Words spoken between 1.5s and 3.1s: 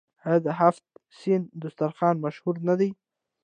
دسترخان مشهور نه دی؟